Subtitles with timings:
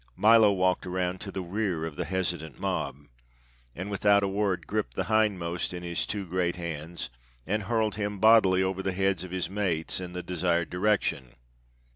[0.17, 3.05] Milo walked around to the rear of the hesitant mob,
[3.75, 7.11] and without a word gripped the hindmost in his two great hands
[7.45, 11.35] and hurled him bodily over the heads of his mates in the desired direction.